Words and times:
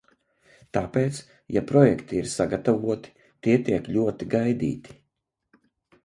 Tāpēc, 0.75 1.17
ja 1.57 1.61
projekti 1.71 2.17
ir 2.21 2.29
sagatavoti, 2.31 3.11
tie 3.47 3.53
tiek 3.67 3.91
ļoti 3.97 4.29
gaidīti. 4.33 4.97